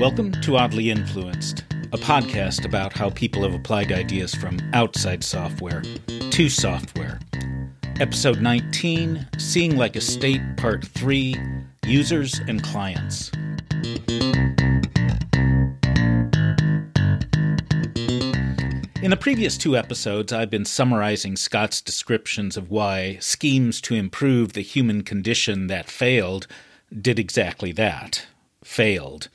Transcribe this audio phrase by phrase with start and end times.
[0.00, 1.60] Welcome to Oddly Influenced,
[1.92, 5.82] a podcast about how people have applied ideas from outside software
[6.30, 7.20] to software.
[8.00, 11.36] Episode 19 Seeing Like a State, Part 3
[11.86, 13.30] Users and Clients.
[19.00, 24.54] In the previous two episodes, I've been summarizing Scott's descriptions of why schemes to improve
[24.54, 26.48] the human condition that failed
[26.92, 28.26] did exactly that
[28.64, 29.28] failed.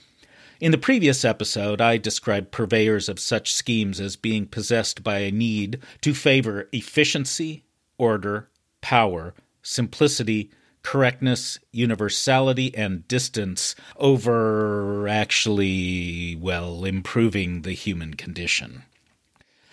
[0.60, 5.32] In the previous episode, I described purveyors of such schemes as being possessed by a
[5.32, 7.64] need to favor efficiency,
[7.98, 8.50] order,
[8.82, 10.52] power, simplicity,
[10.84, 18.84] correctness, universality, and distance over actually, well, improving the human condition.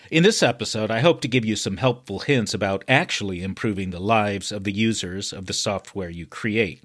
[0.09, 3.99] In this episode, I hope to give you some helpful hints about actually improving the
[3.99, 6.81] lives of the users of the software you create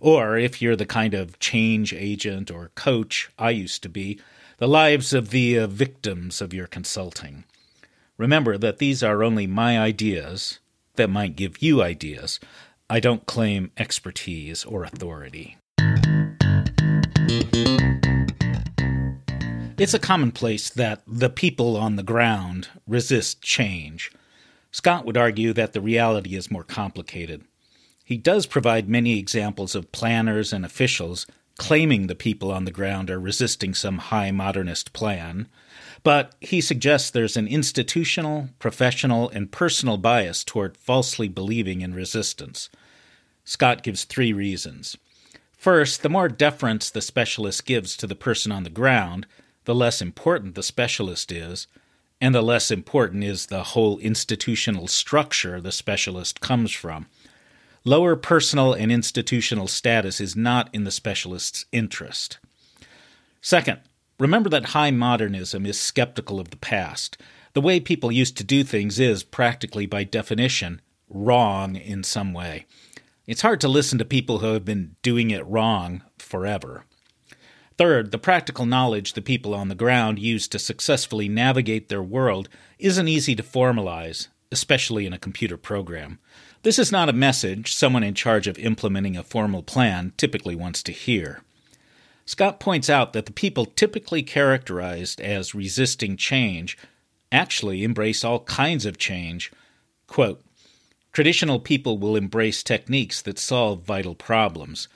[0.00, 4.18] or if you're the kind of change agent or coach I used to be,
[4.56, 7.44] the lives of the uh, victims of your consulting.
[8.18, 10.58] Remember that these are only my ideas
[10.96, 12.40] that might give you ideas.
[12.88, 15.56] I don't claim expertise or authority.
[19.78, 24.12] It's a commonplace that the people on the ground resist change.
[24.70, 27.44] Scott would argue that the reality is more complicated.
[28.10, 33.08] He does provide many examples of planners and officials claiming the people on the ground
[33.08, 35.46] are resisting some high modernist plan,
[36.02, 42.68] but he suggests there's an institutional, professional, and personal bias toward falsely believing in resistance.
[43.44, 44.96] Scott gives three reasons.
[45.56, 49.24] First, the more deference the specialist gives to the person on the ground,
[49.66, 51.68] the less important the specialist is,
[52.20, 57.06] and the less important is the whole institutional structure the specialist comes from.
[57.84, 62.38] Lower personal and institutional status is not in the specialist's interest.
[63.40, 63.80] Second,
[64.18, 67.16] remember that high modernism is skeptical of the past.
[67.54, 72.66] The way people used to do things is, practically by definition, wrong in some way.
[73.26, 76.84] It's hard to listen to people who have been doing it wrong forever.
[77.78, 82.50] Third, the practical knowledge the people on the ground use to successfully navigate their world
[82.78, 86.18] isn't easy to formalize, especially in a computer program.
[86.62, 90.82] This is not a message someone in charge of implementing a formal plan typically wants
[90.82, 91.40] to hear.
[92.26, 96.76] Scott points out that the people typically characterized as resisting change
[97.32, 99.50] actually embrace all kinds of change.
[100.06, 100.42] Quote,
[101.12, 104.86] Traditional people will embrace techniques that solve vital problems.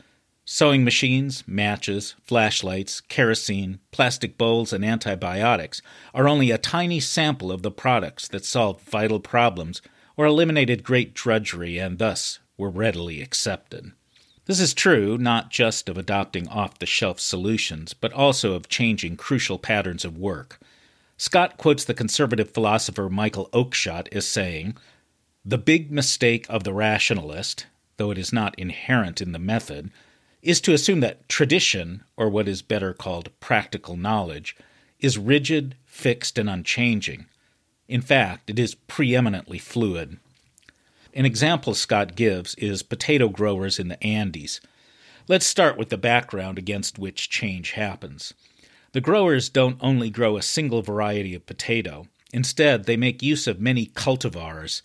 [0.44, 5.80] Sewing machines, matches, flashlights, kerosene, plastic bowls, and antibiotics
[6.12, 9.80] are only a tiny sample of the products that solve vital problems
[10.16, 13.92] or eliminated great drudgery and thus were readily accepted.
[14.46, 19.16] This is true not just of adopting off the shelf solutions, but also of changing
[19.16, 20.60] crucial patterns of work.
[21.16, 24.76] Scott quotes the conservative philosopher Michael Oakeshott as saying,
[25.44, 29.90] The big mistake of the rationalist, though it is not inherent in the method,
[30.42, 34.54] is to assume that tradition, or what is better called practical knowledge,
[35.00, 37.24] is rigid, fixed, and unchanging,
[37.88, 40.18] in fact, it is preeminently fluid.
[41.12, 44.60] An example Scott gives is potato growers in the Andes.
[45.28, 48.34] Let's start with the background against which change happens.
[48.92, 53.60] The growers don't only grow a single variety of potato, instead, they make use of
[53.60, 54.82] many cultivars.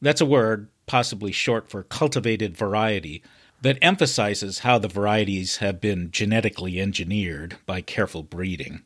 [0.00, 3.22] That's a word, possibly short for cultivated variety,
[3.62, 8.82] that emphasizes how the varieties have been genetically engineered by careful breeding.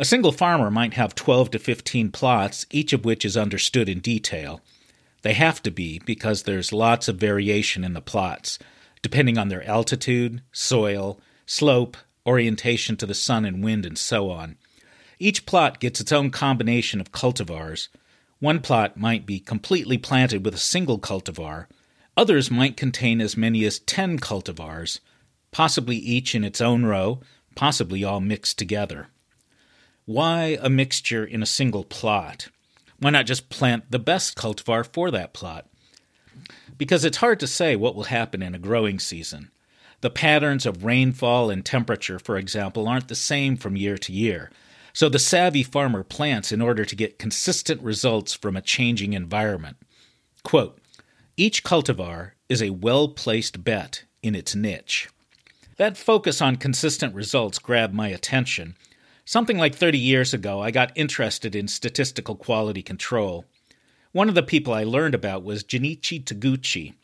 [0.00, 4.00] A single farmer might have 12 to 15 plots, each of which is understood in
[4.00, 4.62] detail.
[5.20, 8.58] They have to be because there's lots of variation in the plots,
[9.02, 14.56] depending on their altitude, soil, slope, orientation to the sun and wind, and so on.
[15.18, 17.88] Each plot gets its own combination of cultivars.
[18.38, 21.66] One plot might be completely planted with a single cultivar.
[22.16, 25.00] Others might contain as many as 10 cultivars,
[25.50, 27.20] possibly each in its own row,
[27.54, 29.08] possibly all mixed together.
[30.10, 32.48] Why a mixture in a single plot?
[32.98, 35.68] Why not just plant the best cultivar for that plot?
[36.76, 39.52] Because it's hard to say what will happen in a growing season.
[40.00, 44.50] The patterns of rainfall and temperature, for example, aren't the same from year to year.
[44.92, 49.76] So the savvy farmer plants in order to get consistent results from a changing environment.
[50.42, 50.80] Quote,
[51.36, 55.08] each cultivar is a well placed bet in its niche.
[55.76, 58.74] That focus on consistent results grabbed my attention
[59.30, 63.44] Something like 30 years ago, I got interested in statistical quality control.
[64.10, 66.94] One of the people I learned about was Genichi Taguchi.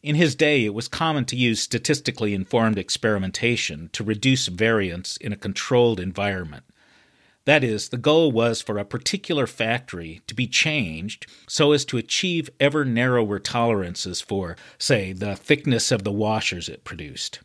[0.00, 5.32] In his day, it was common to use statistically informed experimentation to reduce variance in
[5.32, 6.62] a controlled environment.
[7.44, 11.98] That is, the goal was for a particular factory to be changed so as to
[11.98, 17.40] achieve ever narrower tolerances for, say, the thickness of the washers it produced.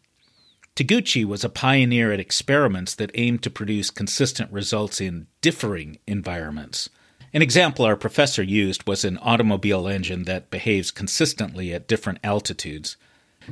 [0.79, 6.89] Taguchi was a pioneer at experiments that aimed to produce consistent results in differing environments.
[7.33, 12.95] An example our professor used was an automobile engine that behaves consistently at different altitudes.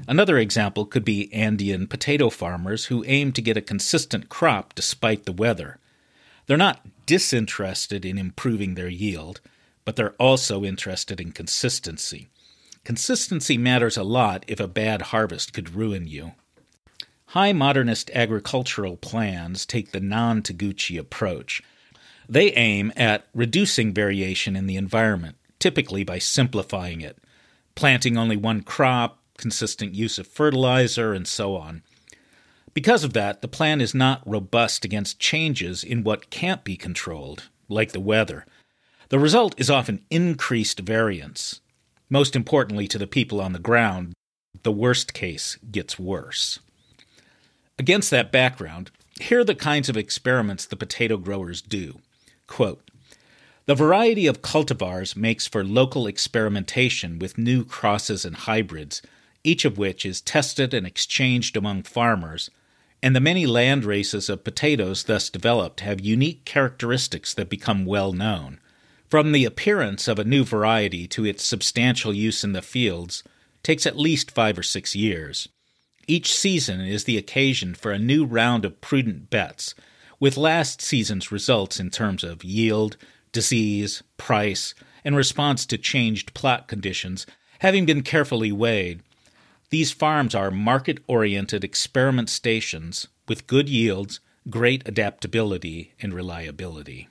[0.07, 5.25] Another example could be Andean potato farmers who aim to get a consistent crop despite
[5.25, 5.79] the weather.
[6.45, 9.41] They're not disinterested in improving their yield,
[9.83, 12.29] but they're also interested in consistency.
[12.85, 16.31] Consistency matters a lot if a bad harvest could ruin you.
[17.37, 21.61] High modernist agricultural plans take the non Taguchi approach.
[22.27, 27.19] They aim at reducing variation in the environment, typically by simplifying it,
[27.75, 31.83] planting only one crop, consistent use of fertilizer, and so on.
[32.73, 37.49] Because of that, the plan is not robust against changes in what can't be controlled,
[37.69, 38.47] like the weather.
[39.09, 41.61] The result is often increased variance.
[42.09, 44.13] Most importantly to the people on the ground,
[44.63, 46.57] the worst case gets worse.
[47.79, 51.99] Against that background, here are the kinds of experiments the potato growers do.
[52.47, 52.89] Quote,
[53.65, 59.01] the variety of cultivars makes for local experimentation with new crosses and hybrids,
[59.43, 62.49] each of which is tested and exchanged among farmers
[63.01, 68.11] and the many land races of potatoes thus developed have unique characteristics that become well
[68.11, 68.59] known.
[69.07, 73.23] From the appearance of a new variety to its substantial use in the fields
[73.63, 75.47] takes at least five or six years.
[76.07, 79.75] Each season is the occasion for a new round of prudent bets,
[80.19, 82.97] with last season's results in terms of yield,
[83.31, 84.73] disease, price,
[85.03, 87.25] and response to changed plot conditions
[87.59, 89.01] having been carefully weighed
[89.69, 97.09] these farms are market oriented experiment stations with good yields, great adaptability, and reliability.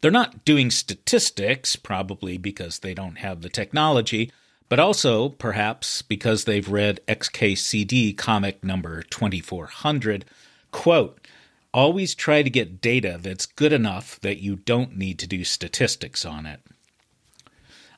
[0.00, 4.30] They're not doing statistics, probably because they don't have the technology,
[4.68, 10.24] but also perhaps because they've read XKCD comic number 2400.
[10.70, 11.26] Quote,
[11.72, 16.24] always try to get data that's good enough that you don't need to do statistics
[16.24, 16.60] on it.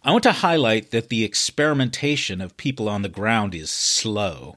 [0.02, 4.56] I want to highlight that the experimentation of people on the ground is slow.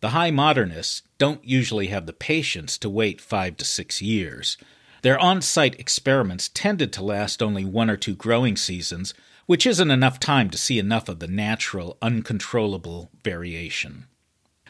[0.00, 4.56] The high modernists don't usually have the patience to wait five to six years.
[5.02, 9.14] Their on site experiments tended to last only one or two growing seasons,
[9.46, 14.06] which isn't enough time to see enough of the natural, uncontrollable variation.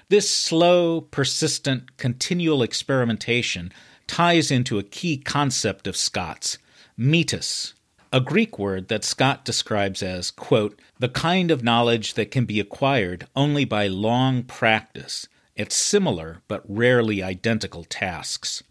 [0.09, 3.73] This slow, persistent, continual experimentation
[4.07, 6.59] ties into a key concept of Scott's
[6.97, 7.75] metis,
[8.13, 12.61] a Greek word that Scott describes as, quote, the kind of knowledge that can be
[12.61, 15.27] acquired only by long practice
[15.57, 18.63] at similar but rarely identical tasks.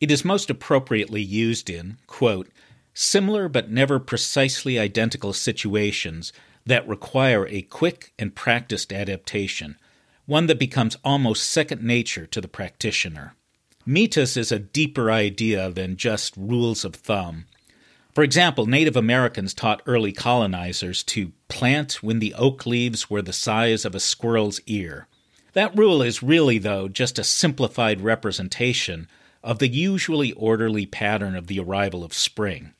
[0.00, 2.50] It is most appropriately used in, quote,
[2.94, 6.32] similar but never precisely identical situations
[6.64, 9.76] that require a quick and practiced adaptation,
[10.26, 13.34] one that becomes almost second nature to the practitioner.
[13.84, 17.44] Metis is a deeper idea than just rules of thumb.
[18.14, 23.32] For example, Native Americans taught early colonizers to plant when the oak leaves were the
[23.32, 25.08] size of a squirrel's ear.
[25.52, 29.08] That rule is really, though, just a simplified representation
[29.42, 32.72] of the usually orderly pattern of the arrival of spring.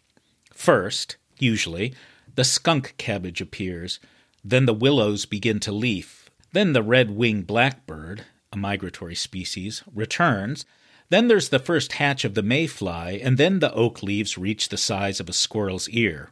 [0.55, 1.95] First, usually,
[2.37, 4.01] the skunk cabbage appears,
[4.43, 10.65] then the willows begin to leaf, then the red winged blackbird, a migratory species, returns,
[11.11, 14.77] then there's the first hatch of the mayfly, and then the oak leaves reach the
[14.77, 16.31] size of a squirrel's ear.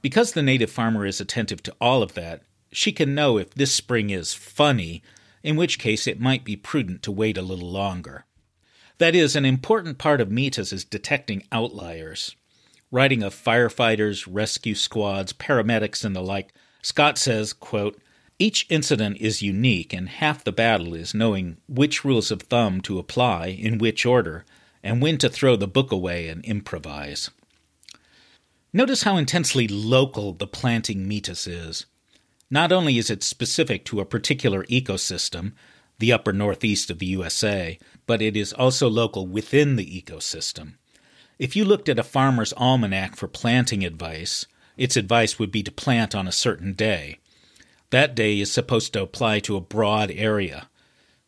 [0.00, 3.74] Because the native farmer is attentive to all of that, she can know if this
[3.74, 5.02] spring is funny,
[5.42, 8.24] in which case it might be prudent to wait a little longer.
[8.98, 12.34] That is, an important part of metis is detecting outliers.
[12.92, 17.98] Writing of firefighters, rescue squads, paramedics, and the like, Scott says, quote,
[18.38, 22.98] each incident is unique, and half the battle is knowing which rules of thumb to
[22.98, 24.44] apply in which order,
[24.82, 27.30] and when to throw the book away and improvise.
[28.74, 31.86] Notice how intensely local the planting metis is.
[32.50, 35.52] Not only is it specific to a particular ecosystem,
[35.98, 40.74] the upper northeast of the USA, but it is also local within the ecosystem.
[41.42, 44.46] If you looked at a farmer's almanac for planting advice,
[44.76, 47.18] its advice would be to plant on a certain day.
[47.90, 50.68] That day is supposed to apply to a broad area,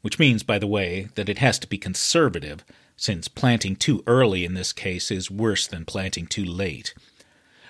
[0.02, 2.64] which means, by the way, that it has to be conservative,
[2.96, 6.94] since planting too early in this case is worse than planting too late.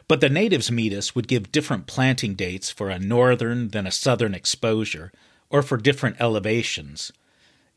[0.06, 4.34] But the natives' metis would give different planting dates for a northern than a southern
[4.34, 5.12] exposure,
[5.48, 7.10] or for different elevations.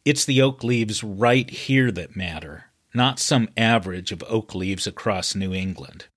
[0.04, 2.66] It's the oak leaves right here that matter,
[2.98, 6.08] not some average of oak leaves across New England.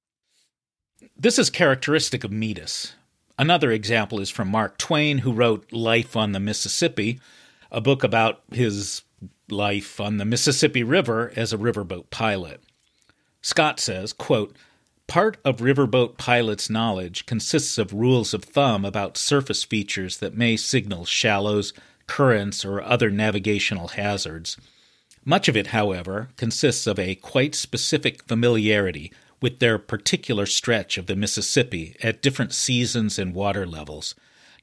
[1.17, 2.95] This is characteristic of metis.
[3.39, 7.21] Another example is from Mark Twain, who wrote Life on the Mississippi,
[7.71, 9.03] a book about his
[9.49, 12.63] life on the Mississippi River as a riverboat pilot.
[13.43, 14.57] Scott says, quote,
[15.07, 20.57] Part of riverboat pilots' knowledge consists of rules of thumb about surface features that may
[20.57, 21.73] signal shallows,
[22.07, 24.57] currents, or other navigational hazards.
[25.25, 29.13] Much of it, however, consists of a quite specific familiarity
[29.43, 34.15] with their particular stretch of the Mississippi at different seasons and water levels,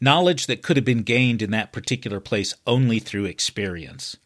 [0.01, 4.17] knowledge that could have been gained in that particular place only through experience.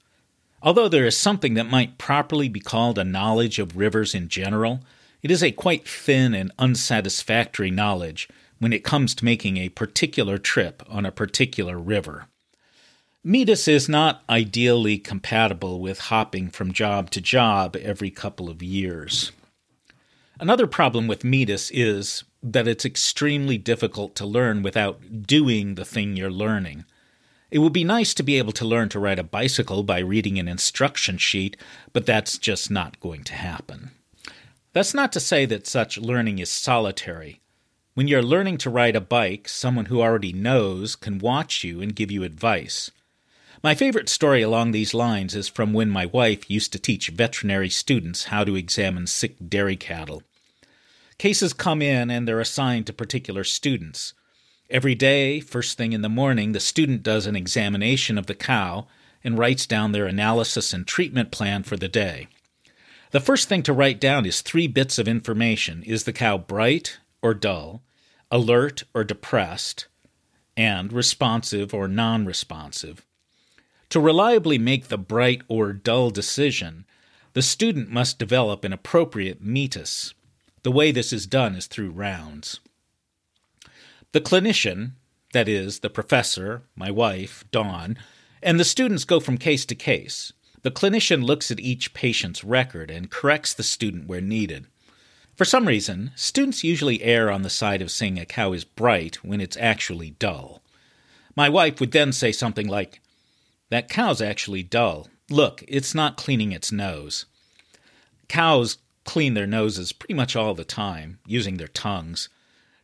[0.62, 4.82] Although there is something that might properly be called a knowledge of rivers in general,
[5.22, 8.28] it is a quite thin and unsatisfactory knowledge
[8.60, 12.28] when it comes to making a particular trip on a particular river.
[13.24, 19.32] Metis is not ideally compatible with hopping from job to job every couple of years.
[20.40, 26.16] Another problem with Metis is that it's extremely difficult to learn without doing the thing
[26.16, 26.84] you're learning.
[27.52, 30.40] It would be nice to be able to learn to ride a bicycle by reading
[30.40, 31.56] an instruction sheet,
[31.94, 33.92] but that's just not going to happen.
[34.74, 37.40] That's not to say that such learning is solitary.
[37.94, 41.96] When you're learning to ride a bike, someone who already knows can watch you and
[41.96, 42.90] give you advice.
[43.64, 47.70] My favorite story along these lines is from when my wife used to teach veterinary
[47.70, 50.24] students how to examine sick dairy cattle.
[51.20, 54.16] Cases come in and they're assigned to particular students.
[54.72, 58.88] Every day, first thing in the morning, the student does an examination of the cow
[59.24, 62.28] and writes down their analysis and treatment plan for the day.
[63.12, 66.98] The first thing to write down is three bits of information Is the cow bright
[67.22, 67.84] or dull,
[68.32, 69.86] alert or depressed,
[70.58, 73.06] and responsive or non responsive?
[73.92, 76.86] To reliably make the bright or dull decision,
[77.34, 80.14] the student must develop an appropriate metis.
[80.64, 82.62] The way this is done is through rounds.
[84.14, 84.94] The clinician,
[85.34, 87.98] that is, the professor, my wife, Dawn,
[88.42, 90.32] and the students go from case to case.
[90.62, 94.68] The clinician looks at each patient's record and corrects the student where needed.
[95.36, 99.22] For some reason, students usually err on the side of saying a cow is bright
[99.22, 100.62] when it's actually dull.
[101.36, 103.02] My wife would then say something like,
[103.72, 105.08] That cow's actually dull.
[105.30, 107.26] Look, it's not cleaning its nose.
[108.28, 112.28] Cows clean their noses pretty much all the time, using their tongues.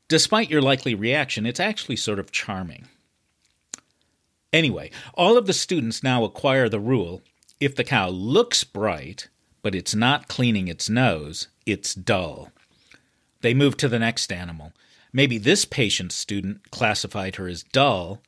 [0.07, 2.87] Despite your likely reaction, it's actually sort of charming.
[4.53, 7.21] Anyway, all of the students now acquire the rule
[7.59, 9.27] if the cow looks bright,
[9.61, 12.51] but it's not cleaning its nose, it's dull.
[13.41, 14.71] They move to the next animal.
[15.11, 18.21] Maybe this patient student classified her as dull,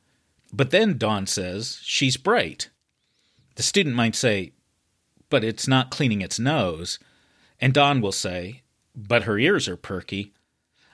[0.52, 2.70] but then Dawn says she's bright.
[3.56, 4.52] The student might say,
[5.28, 6.98] but it's not cleaning its nose.
[7.60, 8.62] And Dawn will say,
[8.94, 10.32] but her ears are perky.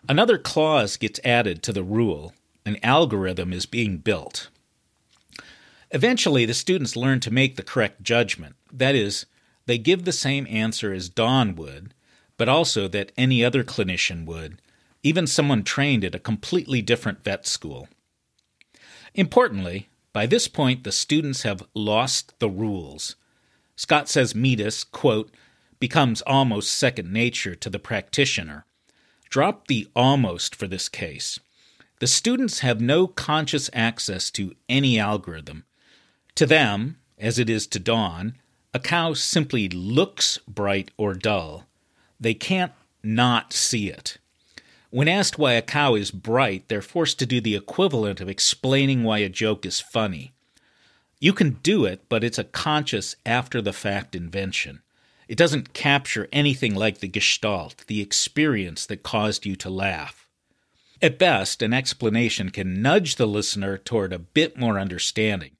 [0.08, 2.34] Another clause gets added to the rule.
[2.64, 4.48] An algorithm is being built.
[5.90, 8.56] Eventually, the students learn to make the correct judgment.
[8.72, 9.26] That is,
[9.66, 11.94] they give the same answer as Dawn would,
[12.36, 14.60] but also that any other clinician would,
[15.02, 17.88] even someone trained at a completely different vet school.
[19.16, 23.16] Importantly, by this point, the students have lost the rules.
[23.74, 25.30] Scott says Metis, quote,
[25.80, 28.66] becomes almost second nature to the practitioner.
[29.30, 31.40] Drop the almost for this case.
[31.98, 35.64] The students have no conscious access to any algorithm.
[36.34, 38.34] To them, as it is to Dawn,
[38.74, 41.64] a cow simply looks bright or dull.
[42.20, 44.18] They can't not see it.
[44.90, 49.02] When asked why a cow is bright, they're forced to do the equivalent of explaining
[49.02, 50.32] why a joke is funny.
[51.18, 54.82] You can do it, but it's a conscious, after the fact invention.
[55.28, 60.28] It doesn't capture anything like the gestalt, the experience that caused you to laugh.
[61.02, 65.56] At best, an explanation can nudge the listener toward a bit more understanding.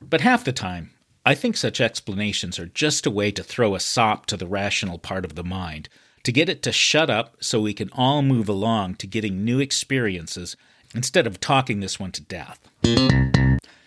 [0.00, 0.90] But half the time,
[1.24, 4.98] I think such explanations are just a way to throw a sop to the rational
[4.98, 5.88] part of the mind,
[6.26, 9.60] to get it to shut up so we can all move along to getting new
[9.60, 10.56] experiences
[10.92, 12.58] instead of talking this one to death.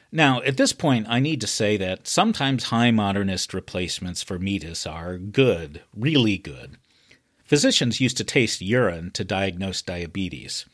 [0.10, 4.88] Now, at this point, I need to say that sometimes high modernist replacements for metis
[4.88, 6.77] are good, really good.
[7.43, 10.65] Physicians used to taste urine to diagnose diabetes.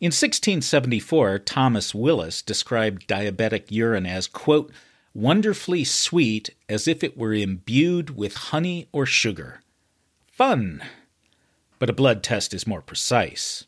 [0.00, 4.70] In 1674, Thomas Willis described diabetic urine as, quote,
[5.14, 9.62] wonderfully sweet as if it were imbued with honey or sugar.
[10.30, 10.82] Fun!
[11.78, 13.66] But a blood test is more precise.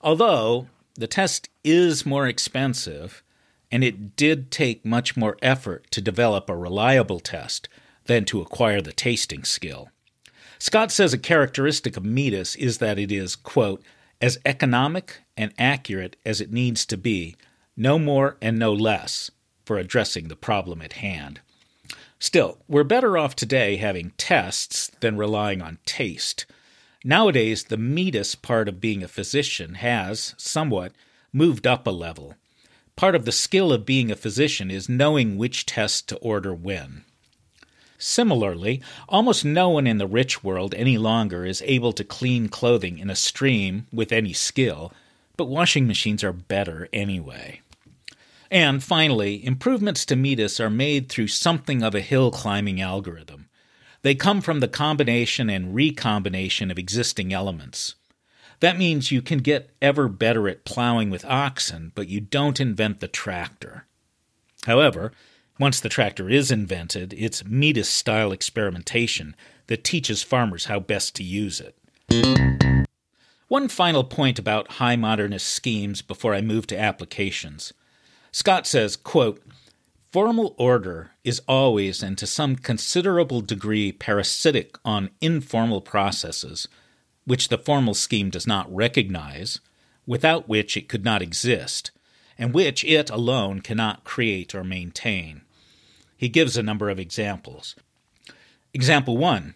[0.00, 3.22] Although the test is more expensive,
[3.70, 7.68] and it did take much more effort to develop a reliable test
[8.06, 9.90] than to acquire the tasting skill.
[10.58, 13.82] Scott says a characteristic of Metis is that it is, quote,
[14.20, 17.36] as economic and accurate as it needs to be,
[17.76, 19.30] no more and no less,
[19.64, 21.40] for addressing the problem at hand.
[22.18, 26.46] Still, we're better off today having tests than relying on taste.
[27.08, 30.92] Nowadays, the Metis part of being a physician has, somewhat,
[31.32, 32.34] moved up a level.
[32.96, 37.04] Part of the skill of being a physician is knowing which test to order when.
[37.96, 42.98] Similarly, almost no one in the rich world any longer is able to clean clothing
[42.98, 44.92] in a stream with any skill,
[45.38, 47.62] but washing machines are better anyway.
[48.50, 53.47] And finally, improvements to Metis are made through something of a hill climbing algorithm.
[54.02, 57.94] They come from the combination and recombination of existing elements.
[58.60, 63.00] That means you can get ever better at plowing with oxen, but you don't invent
[63.00, 63.86] the tractor.
[64.66, 65.12] However,
[65.58, 69.34] once the tractor is invented, it's Metis style experimentation
[69.66, 71.76] that teaches farmers how best to use it.
[73.48, 77.72] One final point about high modernist schemes before I move to applications.
[78.30, 79.42] Scott says, quote,
[80.10, 86.66] Formal order is always and to some considerable degree parasitic on informal processes,
[87.26, 89.60] which the formal scheme does not recognize,
[90.06, 91.90] without which it could not exist,
[92.38, 95.42] and which it alone cannot create or maintain.
[96.16, 97.76] He gives a number of examples.
[98.72, 99.54] Example 1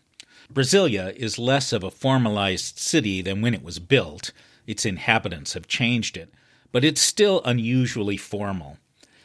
[0.53, 4.33] Brasilia is less of a formalized city than when it was built.
[4.67, 6.31] Its inhabitants have changed it,
[6.73, 8.77] but it's still unusually formal.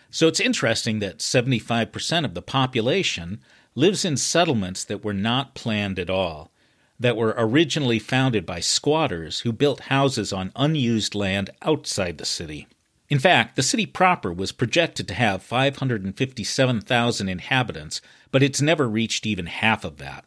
[0.10, 3.40] So it's interesting that 75% of the population
[3.76, 6.52] lives in settlements that were not planned at all,
[7.00, 12.68] that were originally founded by squatters who built houses on unused land outside the city.
[13.10, 19.26] In fact, the city proper was projected to have 557,000 inhabitants, but it's never reached
[19.26, 20.26] even half of that.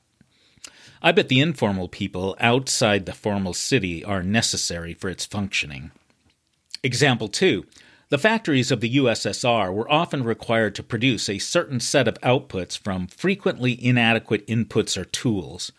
[1.03, 5.91] I bet the informal people outside the formal city are necessary for its functioning.
[6.83, 7.65] Example 2.
[8.11, 12.77] The factories of the USSR were often required to produce a certain set of outputs
[12.77, 15.71] from frequently inadequate inputs or tools.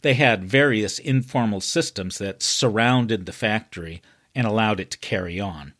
[0.00, 4.00] They had various informal systems that surrounded the factory
[4.34, 5.74] and allowed it to carry on.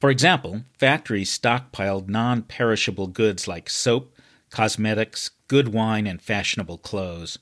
[0.00, 4.16] For example, factories stockpiled non perishable goods like soap,
[4.48, 7.38] cosmetics, good wine, and fashionable clothes.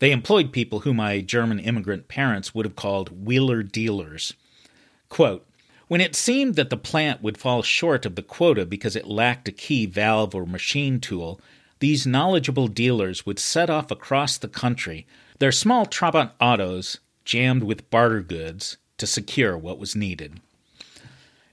[0.00, 4.32] They employed people whom my German immigrant parents would have called wheeler dealers.
[5.08, 5.46] Quote,
[5.88, 9.48] when it seemed that the plant would fall short of the quota because it lacked
[9.48, 11.40] a key valve or machine tool,
[11.78, 15.06] these knowledgeable dealers would set off across the country,
[15.38, 20.40] their small Trabant autos jammed with barter goods, to secure what was needed.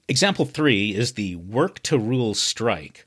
[0.07, 3.05] Example three is the work to rule strike,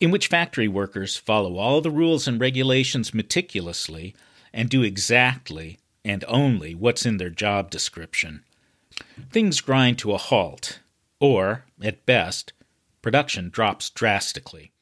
[0.00, 4.14] in which factory workers follow all the rules and regulations meticulously
[4.52, 8.42] and do exactly and only what's in their job description.
[9.30, 10.80] Things grind to a halt,
[11.20, 12.52] or, at best,
[13.02, 14.72] production drops drastically.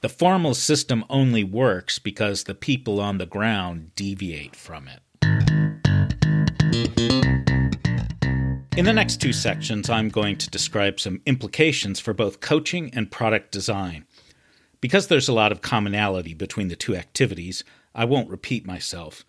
[0.00, 5.00] The formal system only works because the people on the ground deviate from it.
[8.76, 13.10] In the next two sections, I'm going to describe some implications for both coaching and
[13.10, 14.04] product design.
[14.80, 17.62] Because there's a lot of commonality between the two activities,
[17.94, 19.24] I won't repeat myself.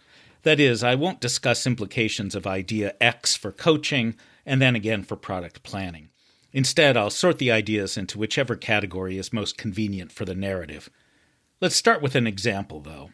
[0.46, 5.16] That is, I won't discuss implications of idea X for coaching and then again for
[5.16, 6.10] product planning.
[6.54, 10.92] Instead, I'll sort the ideas into whichever category is most convenient for the narrative.
[11.62, 13.10] Let's start with an example, though.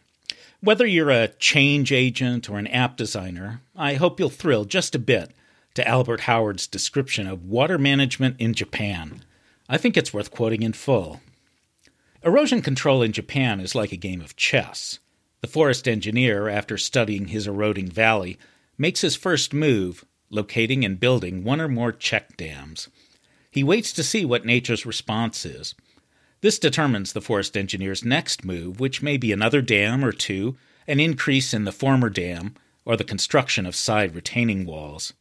[0.60, 4.98] Whether you're a change agent or an app designer, I hope you'll thrill just a
[4.98, 5.32] bit
[5.72, 9.24] to Albert Howard's description of water management in Japan.
[9.70, 11.20] I think it's worth quoting in full.
[12.22, 14.98] Erosion control in Japan is like a game of chess.
[15.42, 18.38] The forest engineer, after studying his eroding valley,
[18.78, 22.88] makes his first move, locating and building one or more check dams.
[23.50, 25.74] He waits to see what nature's response is.
[26.42, 31.00] This determines the forest engineer's next move, which may be another dam or two, an
[31.00, 35.12] increase in the former dam, or the construction of side retaining walls.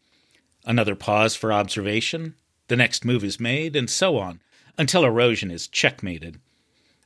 [0.65, 2.36] Another pause for observation,
[2.67, 4.39] the next move is made, and so on,
[4.77, 6.39] until erosion is checkmated.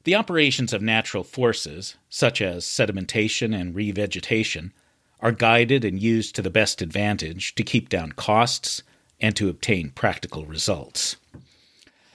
[0.06, 4.72] The operations of natural forces, such as sedimentation and revegetation,
[5.20, 8.84] are guided and used to the best advantage to keep down costs
[9.20, 11.15] and to obtain practical results.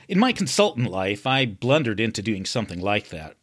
[0.07, 3.37] In my consultant life, I blundered into doing something like that.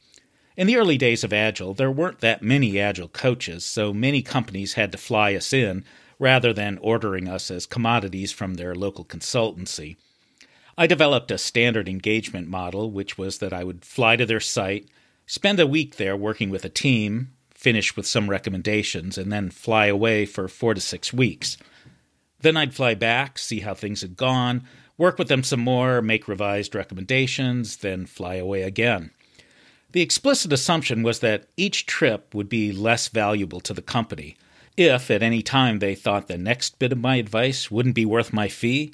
[0.55, 4.75] In the early days of Agile, there weren't that many Agile coaches, so many companies
[4.75, 5.83] had to fly us in
[6.19, 9.97] rather than ordering us as commodities from their local consultancy.
[10.77, 14.87] I developed a standard engagement model, which was that I would fly to their site,
[15.25, 19.87] spend a week there working with a team, finish with some recommendations, and then fly
[19.87, 21.57] away for four to six weeks.
[22.41, 24.67] Then I'd fly back, see how things had gone,
[24.99, 29.09] work with them some more, make revised recommendations, then fly away again.
[29.93, 34.37] The explicit assumption was that each trip would be less valuable to the company.
[34.75, 38.31] If at any time they thought the next bit of my advice wouldn't be worth
[38.31, 38.93] my fee,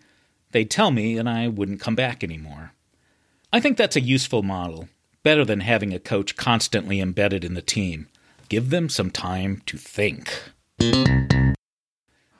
[0.53, 2.73] They'd tell me, and I wouldn't come back anymore.
[3.51, 4.87] I think that's a useful model,
[5.23, 8.07] better than having a coach constantly embedded in the team.
[8.49, 10.51] Give them some time to think.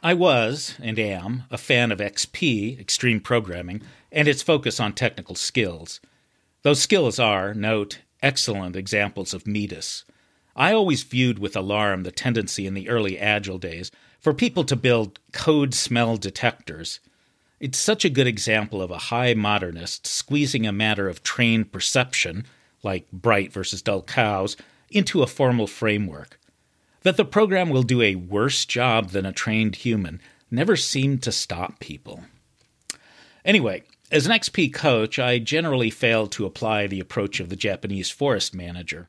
[0.03, 5.33] I was, and am, a fan of XP, Extreme Programming, and its focus on technical
[5.33, 5.99] skills.
[6.61, 10.03] Those skills are, note, excellent examples of METIS.
[10.55, 14.75] I always viewed with alarm the tendency in the early Agile days for people to
[14.75, 16.99] build code smell detectors
[17.63, 22.45] it's such a good example of a high modernist squeezing a matter of trained perception,
[22.83, 24.57] like bright versus dull cows,
[24.89, 26.37] into a formal framework.
[27.03, 30.19] That the program will do a worse job than a trained human
[30.51, 32.25] never seemed to stop people.
[33.45, 38.09] Anyway, as an XP coach, I generally failed to apply the approach of the Japanese
[38.09, 39.07] forest manager.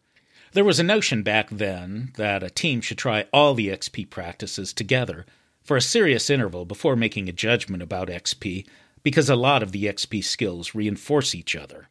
[0.53, 4.73] There was a notion back then that a team should try all the XP practices
[4.73, 5.27] together
[5.65, 8.67] for a serious interval before making a judgment about XP
[9.03, 11.89] because a lot of the XP skills reinforce each other.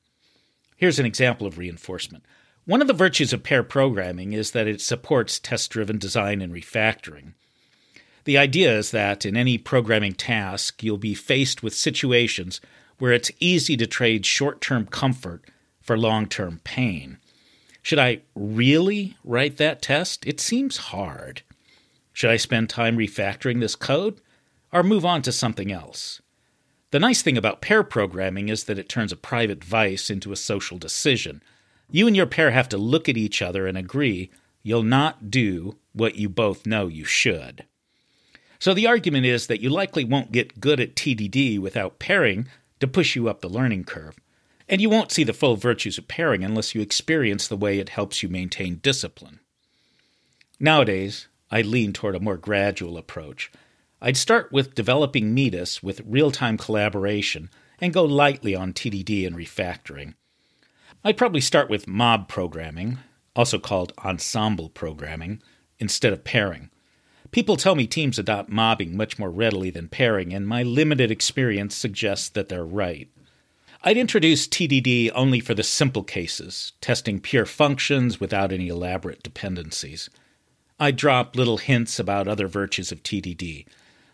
[0.78, 2.24] Here's an example of reinforcement.
[2.66, 6.54] One of the virtues of pair programming is that it supports test driven design and
[6.54, 7.34] refactoring.
[8.26, 12.62] The idea is that in any programming task, you'll be faced with situations
[13.00, 15.44] where it's easy to trade short term comfort
[15.82, 17.18] for long term pain.
[17.82, 20.26] Should I really write that test?
[20.26, 21.42] It seems hard.
[22.14, 24.22] Should I spend time refactoring this code
[24.72, 26.22] or move on to something else?
[26.92, 30.38] The nice thing about pair programming is that it turns a private vice into a
[30.38, 31.42] social decision.
[31.90, 34.30] You and your pair have to look at each other and agree
[34.62, 37.66] you'll not do what you both know you should.
[38.60, 42.48] So the argument is that you likely won't get good at TDD without pairing
[42.80, 44.16] to push you up the learning curve.
[44.70, 47.90] And you won't see the full virtues of pairing unless you experience the way it
[47.90, 49.40] helps you maintain discipline.
[50.60, 53.52] Nowadays, I lean toward a more gradual approach.
[54.02, 59.36] I'd start with developing METIS with real time collaboration and go lightly on TDD and
[59.36, 60.16] refactoring.
[61.04, 63.00] I'd probably start with mob programming,
[63.36, 65.42] also called ensemble programming,
[65.80, 66.70] instead of pairing.
[67.32, 71.76] People tell me teams adopt mobbing much more readily than pairing, and my limited experience
[71.76, 73.10] suggests that they're right.
[73.84, 80.10] I'd introduce TDD only for the simple cases, testing pure functions without any elaborate dependencies.
[80.84, 83.66] I drop little hints about other virtues of TDD.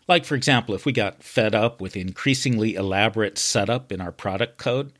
[0.06, 4.56] Like, for example, if we got fed up with increasingly elaborate setup in our product
[4.56, 4.92] code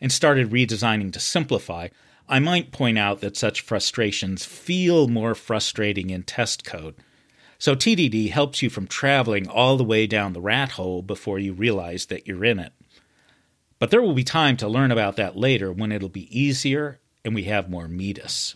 [0.00, 1.88] and started redesigning to simplify,
[2.28, 6.94] I might point out that such frustrations feel more frustrating in test code.
[7.58, 11.52] So TDD helps you from traveling all the way down the rat hole before you
[11.52, 12.72] realize that you're in it.
[13.80, 17.34] But there will be time to learn about that later when it'll be easier and
[17.34, 18.54] we have more METIS.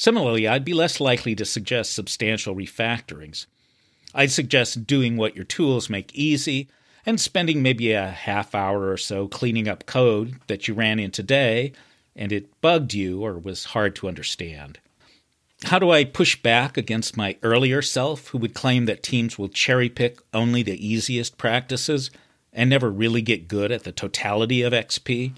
[0.00, 3.44] Similarly, I'd be less likely to suggest substantial refactorings.
[4.14, 6.68] I'd suggest doing what your tools make easy
[7.04, 11.10] and spending maybe a half hour or so cleaning up code that you ran in
[11.10, 11.74] today
[12.16, 14.78] and it bugged you or was hard to understand.
[15.64, 19.50] How do I push back against my earlier self who would claim that teams will
[19.50, 22.10] cherry pick only the easiest practices
[22.54, 25.34] and never really get good at the totality of XP?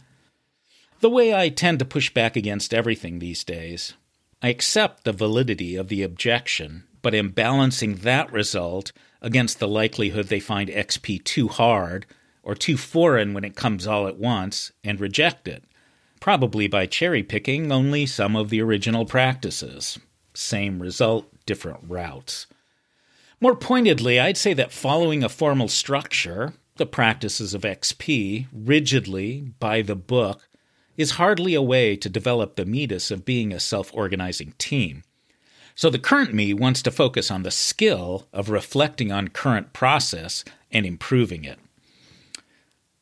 [1.00, 3.94] The way I tend to push back against everything these days
[4.42, 10.26] I accept the validity of the objection, but am balancing that result against the likelihood
[10.26, 12.06] they find XP too hard
[12.42, 15.62] or too foreign when it comes all at once and reject it,
[16.18, 20.00] probably by cherry picking only some of the original practices.
[20.34, 22.48] Same result, different routes.
[23.40, 29.82] More pointedly, I'd say that following a formal structure, the practices of XP, rigidly, by
[29.82, 30.48] the book,
[30.96, 35.02] is hardly a way to develop the METIS of being a self organizing team.
[35.74, 40.44] So the current me wants to focus on the skill of reflecting on current process
[40.70, 41.58] and improving it.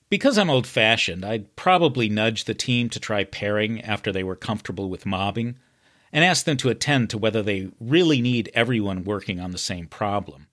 [0.08, 4.36] Because I'm old fashioned, I'd probably nudge the team to try pairing after they were
[4.36, 5.56] comfortable with mobbing
[6.12, 9.86] and ask them to attend to whether they really need everyone working on the same
[9.86, 10.48] problem.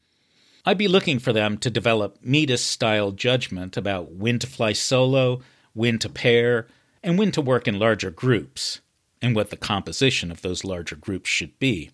[0.65, 5.41] I'd be looking for them to develop METIS style judgment about when to fly solo,
[5.73, 6.67] when to pair,
[7.03, 8.81] and when to work in larger groups,
[9.21, 11.91] and what the composition of those larger groups should be.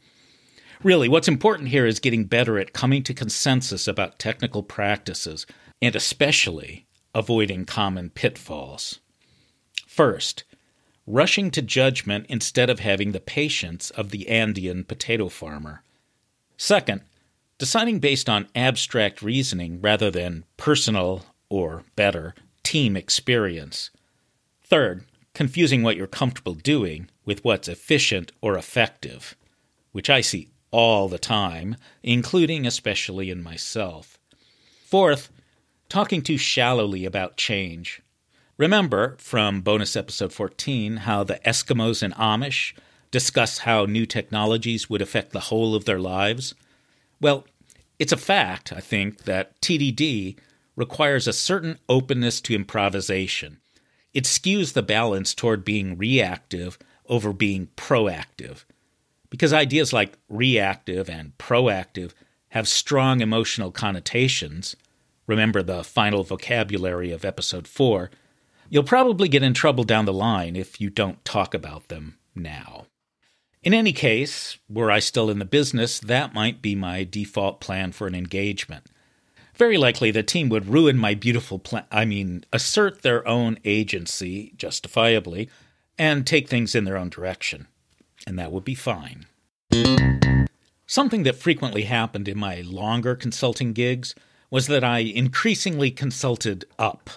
[0.84, 5.46] Really, what's important here is getting better at coming to consensus about technical practices
[5.82, 6.86] and especially
[7.16, 9.00] avoiding common pitfalls.
[9.88, 10.44] First,
[11.06, 15.84] rushing to judgment instead of having the patience of the Andean potato farmer.
[16.58, 17.02] Second,
[17.58, 23.90] deciding based on abstract reasoning rather than personal, or better, team experience.
[24.74, 25.04] Third,
[25.36, 29.36] confusing what you're comfortable doing with what's efficient or effective,
[29.92, 34.18] which I see all the time, including especially in myself.
[34.84, 35.30] Fourth,
[35.90, 38.02] talking too shallowly about change.
[38.58, 42.74] Remember from bonus episode 14 how the Eskimos and Amish
[43.12, 46.56] discuss how new technologies would affect the whole of their lives?
[47.22, 47.46] Well,
[48.00, 50.36] it's a fact, I think, that TDD
[50.76, 53.60] requires a certain openness to improvisation.
[54.14, 58.66] It skews the balance toward being reactive over being proactive.
[59.30, 62.12] Because ideas like reactive and proactive
[62.50, 64.76] have strong emotional connotations,
[65.26, 68.12] remember the final vocabulary of episode 4,
[68.70, 72.86] you'll probably get in trouble down the line if you don't talk about them now.
[73.64, 77.92] In any case, were I still in the business, that might be my default plan
[77.92, 78.88] for an engagement.
[79.56, 84.54] Very likely the team would ruin my beautiful plan, I mean, assert their own agency,
[84.58, 85.48] justifiably,
[85.98, 87.68] and take things in their own direction.
[88.26, 89.28] And that would be fine.
[90.88, 94.16] Something that frequently happened in my longer consulting gigs
[94.50, 97.10] was that I increasingly consulted up.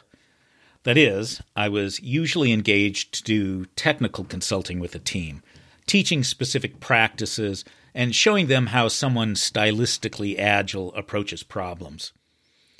[0.84, 5.42] That is, I was usually engaged to do technical consulting with a team,
[5.86, 12.12] teaching specific practices and showing them how someone stylistically agile approaches problems.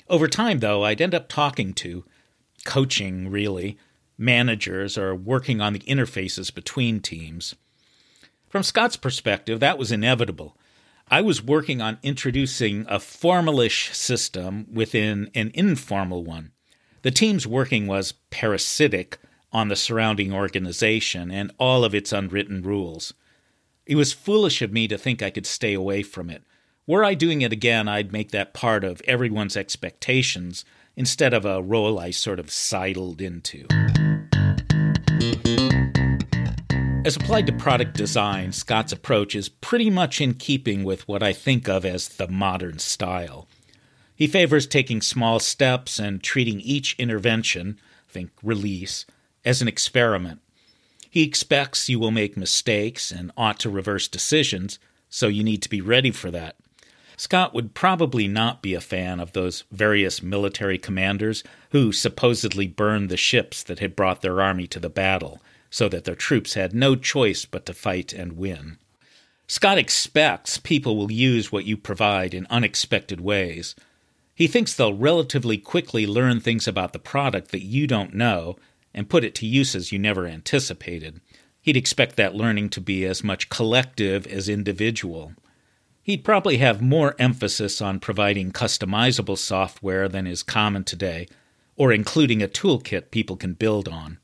[0.09, 2.05] Over time, though, I'd end up talking to,
[2.65, 3.77] coaching really,
[4.17, 7.55] managers or working on the interfaces between teams.
[8.47, 10.57] From Scott's perspective, that was inevitable.
[11.09, 16.51] I was working on introducing a formalish system within an informal one.
[17.01, 19.17] The team's working was parasitic
[19.51, 23.13] on the surrounding organization and all of its unwritten rules.
[23.85, 26.43] It was foolish of me to think I could stay away from it.
[26.87, 30.63] Were I doing it again, I'd make that part of everyone's expectations
[30.95, 33.67] instead of a role I sort of sidled into.
[37.05, 41.33] As applied to product design, Scott's approach is pretty much in keeping with what I
[41.33, 43.49] think of as the modern style.
[44.15, 49.05] He favors taking small steps and treating each intervention, think release,
[49.43, 50.39] as an experiment.
[51.09, 55.69] He expects you will make mistakes and ought to reverse decisions, so you need to
[55.69, 56.55] be ready for that.
[57.19, 63.09] Scott would probably not be a fan of those various military commanders who supposedly burned
[63.09, 66.75] the ships that had brought their army to the battle, so that their troops had
[66.75, 68.77] no choice but to fight and win.
[69.47, 73.75] Scott expects people will use what you provide in unexpected ways.
[74.35, 78.57] He thinks they'll relatively quickly learn things about the product that you don't know
[78.93, 81.19] and put it to uses you never anticipated.
[81.61, 85.33] He'd expect that learning to be as much collective as individual.
[86.07, 91.27] He'd probably have more emphasis on providing customizable software than is common today,
[91.75, 94.17] or including a toolkit people can build on.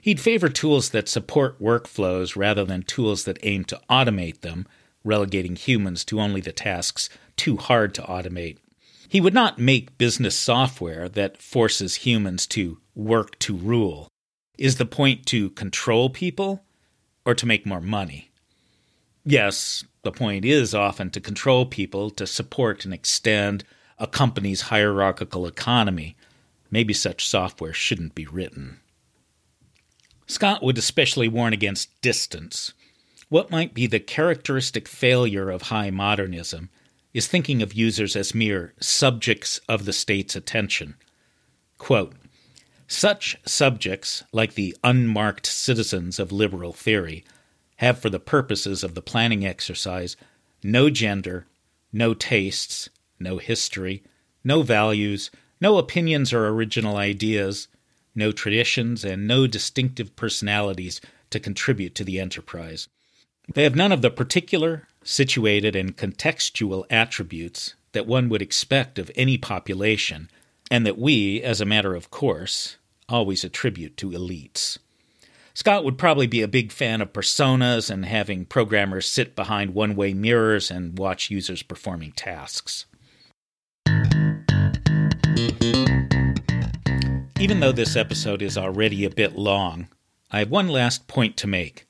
[0.00, 4.68] He'd favor tools that support workflows rather than tools that aim to automate them,
[5.02, 8.58] relegating humans to only the tasks too hard to automate.
[9.08, 14.06] He would not make business software that forces humans to work to rule.
[14.58, 16.62] Is the point to control people
[17.26, 18.30] or to make more money?
[19.24, 23.64] Yes, the point is often to control people to support and extend
[23.98, 26.16] a company's hierarchical economy.
[26.70, 28.80] Maybe such software shouldn't be written.
[30.26, 32.72] Scott would especially warn against distance.
[33.28, 36.70] What might be the characteristic failure of high modernism
[37.14, 40.96] is thinking of users as mere subjects of the state's attention.
[41.78, 42.14] Quote,
[42.86, 47.24] Such subjects, like the unmarked citizens of liberal theory,
[47.76, 50.16] have for the purposes of the planning exercise
[50.62, 51.46] no gender,
[51.92, 52.88] no tastes,
[53.20, 54.02] no history,
[54.42, 57.68] no values, no opinions or original ideas,
[58.14, 62.88] no traditions, and no distinctive personalities to contribute to the enterprise.
[63.52, 69.10] They have none of the particular, situated, and contextual attributes that one would expect of
[69.14, 70.30] any population,
[70.70, 72.76] and that we, as a matter of course,
[73.08, 74.78] always attribute to elites.
[75.56, 79.94] Scott would probably be a big fan of personas and having programmers sit behind one
[79.94, 82.86] way mirrors and watch users performing tasks.
[87.38, 89.86] Even though this episode is already a bit long,
[90.32, 91.86] I have one last point to make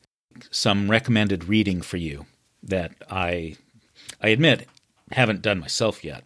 [0.51, 2.27] some recommended reading for you
[2.63, 3.57] that I
[4.21, 4.69] I admit,
[5.13, 6.25] haven't done myself yet.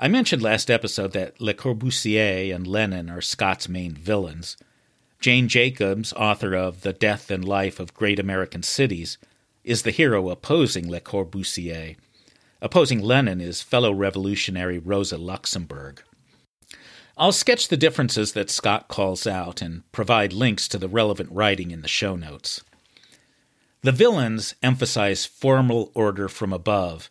[0.00, 4.56] I mentioned last episode that Le Corbusier and Lenin are Scott's main villains.
[5.20, 9.18] Jane Jacobs, author of The Death and Life of Great American Cities,
[9.62, 11.96] is the hero opposing Le Corbusier.
[12.62, 16.02] Opposing Lenin is fellow revolutionary Rosa Luxemburg.
[17.18, 21.70] I'll sketch the differences that Scott calls out and provide links to the relevant writing
[21.70, 22.62] in the show notes.
[23.82, 27.10] The villains emphasize formal order from above.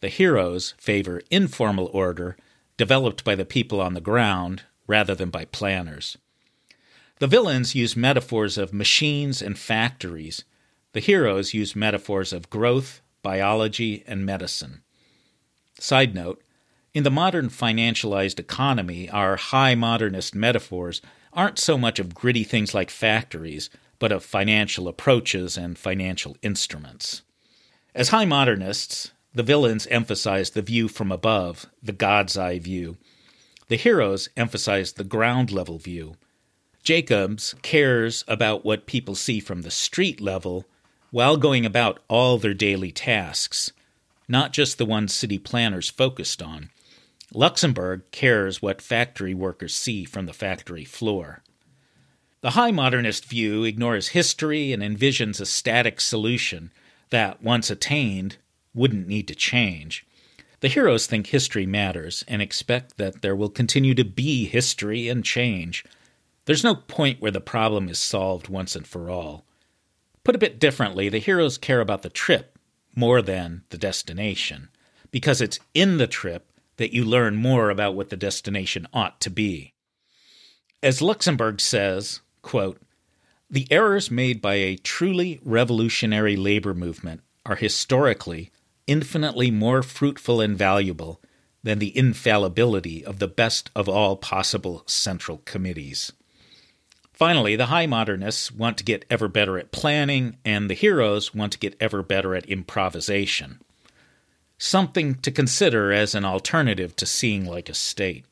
[0.00, 2.38] The heroes favor informal order
[2.78, 6.16] developed by the people on the ground rather than by planners.
[7.20, 10.42] The villains use metaphors of machines and factories.
[10.94, 14.80] The heroes use metaphors of growth, biology, and medicine.
[15.78, 16.42] Side note
[16.94, 21.02] In the modern financialized economy, our high modernist metaphors
[21.34, 27.20] aren't so much of gritty things like factories, but of financial approaches and financial instruments.
[27.94, 32.96] As high modernists, the villains emphasize the view from above, the God's eye view.
[33.68, 36.14] The heroes emphasize the ground level view,
[36.82, 40.64] Jacobs cares about what people see from the street level
[41.10, 43.72] while going about all their daily tasks,
[44.28, 46.70] not just the ones city planners focused on.
[47.34, 51.42] Luxemburg cares what factory workers see from the factory floor.
[52.40, 56.72] The high modernist view ignores history and envisions a static solution
[57.10, 58.38] that, once attained,
[58.74, 60.06] wouldn't need to change.
[60.60, 65.24] The heroes think history matters and expect that there will continue to be history and
[65.24, 65.84] change
[66.44, 69.44] there's no point where the problem is solved once and for all.
[70.24, 72.58] Put a bit differently, the heroes care about the trip
[72.94, 74.68] more than the destination,
[75.10, 79.30] because it's in the trip that you learn more about what the destination ought to
[79.30, 79.74] be.
[80.82, 82.80] As Luxemburg says, quote,
[83.50, 88.50] the errors made by a truly revolutionary labor movement are historically
[88.86, 91.20] infinitely more fruitful and valuable
[91.62, 96.12] than the infallibility of the best of all possible central committees.
[97.20, 101.52] Finally, the high modernists want to get ever better at planning, and the heroes want
[101.52, 103.60] to get ever better at improvisation.
[104.56, 108.24] Something to consider as an alternative to seeing like a state.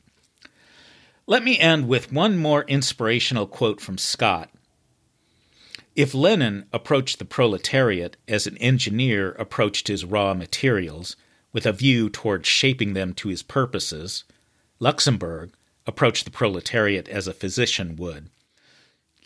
[1.26, 4.48] Let me end with one more inspirational quote from Scott.
[5.94, 11.14] If Lenin approached the proletariat as an engineer approached his raw materials,
[11.52, 14.24] with a view toward shaping them to his purposes,
[14.80, 15.50] Luxemburg
[15.86, 18.30] approached the proletariat as a physician would.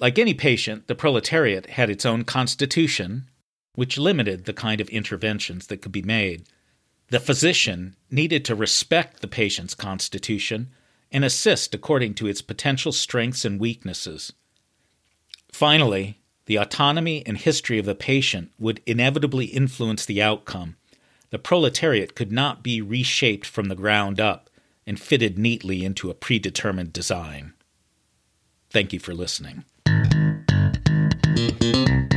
[0.02, 3.30] Like any patient, the proletariat had its own constitution,
[3.76, 6.42] which limited the kind of interventions that could be made.
[7.10, 10.72] The physician needed to respect the patient's constitution
[11.12, 14.32] and assist according to its potential strengths and weaknesses.
[15.52, 20.74] Finally, the autonomy and history of the patient would inevitably influence the outcome.
[21.30, 24.50] The proletariat could not be reshaped from the ground up
[24.84, 27.52] and fitted neatly into a predetermined design.
[28.68, 29.62] Thank you for listening.
[31.34, 32.12] Thank you.